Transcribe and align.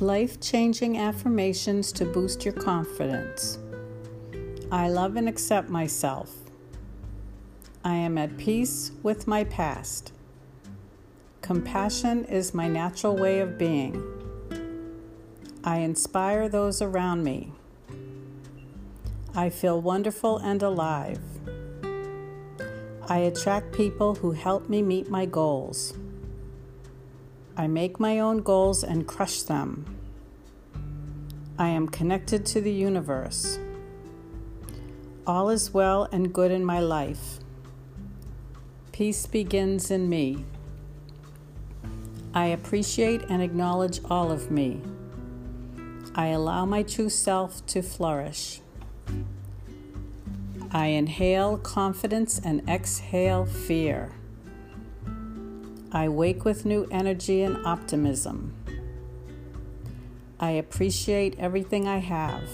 life 0.00 0.40
changing 0.40 0.96
affirmations 0.96 1.92
to 1.92 2.04
boost 2.04 2.44
your 2.44 2.54
confidence. 2.54 3.58
I 4.72 4.88
love 4.88 5.16
and 5.16 5.28
accept 5.28 5.68
myself. 5.68 6.34
I 7.84 7.94
am 7.94 8.16
at 8.18 8.36
peace 8.36 8.92
with 9.02 9.26
my 9.26 9.44
past. 9.44 10.12
Compassion 11.42 12.24
is 12.26 12.54
my 12.54 12.68
natural 12.68 13.16
way 13.16 13.40
of 13.40 13.58
being. 13.58 14.02
I 15.64 15.78
inspire 15.78 16.48
those 16.48 16.80
around 16.80 17.24
me. 17.24 17.52
I 19.34 19.50
feel 19.50 19.80
wonderful 19.80 20.38
and 20.38 20.62
alive. 20.62 21.20
I 23.08 23.18
attract 23.18 23.72
people 23.72 24.14
who 24.14 24.32
help 24.32 24.68
me 24.68 24.82
meet 24.82 25.10
my 25.10 25.26
goals. 25.26 25.94
I 27.60 27.66
make 27.66 28.00
my 28.00 28.20
own 28.20 28.38
goals 28.38 28.82
and 28.82 29.06
crush 29.06 29.42
them. 29.42 29.84
I 31.58 31.68
am 31.68 31.88
connected 31.88 32.46
to 32.46 32.62
the 32.62 32.72
universe. 32.72 33.58
All 35.26 35.50
is 35.50 35.74
well 35.74 36.08
and 36.10 36.32
good 36.32 36.50
in 36.52 36.64
my 36.64 36.80
life. 36.80 37.38
Peace 38.92 39.26
begins 39.26 39.90
in 39.90 40.08
me. 40.08 40.46
I 42.32 42.46
appreciate 42.46 43.24
and 43.28 43.42
acknowledge 43.42 44.00
all 44.08 44.32
of 44.32 44.50
me. 44.50 44.80
I 46.14 46.28
allow 46.28 46.64
my 46.64 46.82
true 46.82 47.10
self 47.10 47.66
to 47.66 47.82
flourish. 47.82 48.62
I 50.70 50.86
inhale 50.86 51.58
confidence 51.58 52.40
and 52.42 52.66
exhale 52.66 53.44
fear. 53.44 54.12
I 55.92 56.08
wake 56.08 56.44
with 56.44 56.64
new 56.64 56.86
energy 56.90 57.42
and 57.42 57.64
optimism. 57.66 58.54
I 60.38 60.50
appreciate 60.52 61.38
everything 61.38 61.88
I 61.88 61.98
have. 61.98 62.48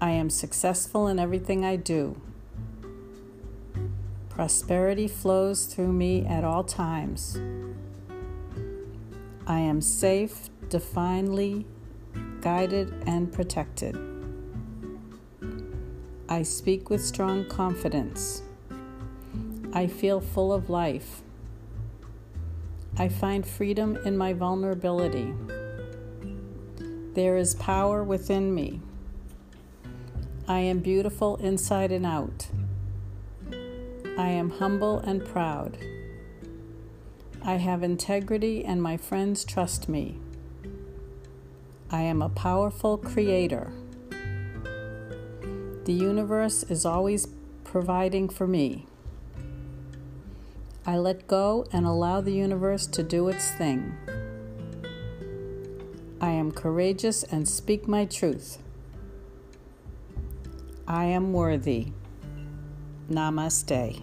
I 0.00 0.10
am 0.10 0.30
successful 0.30 1.08
in 1.08 1.18
everything 1.18 1.64
I 1.64 1.76
do. 1.76 2.20
Prosperity 4.28 5.08
flows 5.08 5.66
through 5.66 5.92
me 5.92 6.24
at 6.26 6.44
all 6.44 6.64
times. 6.64 7.40
I 9.46 9.60
am 9.60 9.80
safe, 9.80 10.50
divinely 10.68 11.66
guided, 12.40 12.92
and 13.06 13.32
protected. 13.32 13.96
I 16.28 16.42
speak 16.42 16.90
with 16.90 17.04
strong 17.04 17.48
confidence. 17.48 18.42
I 19.72 19.86
feel 19.86 20.20
full 20.20 20.52
of 20.52 20.70
life. 20.70 21.22
I 23.00 23.08
find 23.08 23.46
freedom 23.46 23.96
in 24.04 24.18
my 24.18 24.32
vulnerability. 24.32 25.32
There 27.14 27.36
is 27.36 27.54
power 27.54 28.02
within 28.02 28.52
me. 28.52 28.80
I 30.48 30.58
am 30.58 30.80
beautiful 30.80 31.36
inside 31.36 31.92
and 31.92 32.04
out. 32.04 32.48
I 34.18 34.30
am 34.30 34.50
humble 34.50 34.98
and 34.98 35.24
proud. 35.24 35.78
I 37.40 37.54
have 37.54 37.84
integrity 37.84 38.64
and 38.64 38.82
my 38.82 38.96
friends 38.96 39.44
trust 39.44 39.88
me. 39.88 40.18
I 41.92 42.00
am 42.02 42.20
a 42.20 42.28
powerful 42.28 42.98
creator. 42.98 43.70
The 45.84 45.92
universe 45.92 46.64
is 46.64 46.84
always 46.84 47.28
providing 47.62 48.28
for 48.28 48.48
me. 48.48 48.87
I 50.88 50.96
let 50.96 51.26
go 51.26 51.66
and 51.70 51.84
allow 51.84 52.22
the 52.22 52.32
universe 52.32 52.86
to 52.86 53.02
do 53.02 53.28
its 53.28 53.50
thing. 53.50 53.92
I 56.18 56.30
am 56.30 56.50
courageous 56.50 57.24
and 57.24 57.46
speak 57.46 57.86
my 57.86 58.06
truth. 58.06 58.56
I 60.86 61.04
am 61.04 61.34
worthy. 61.34 61.88
Namaste. 63.10 64.00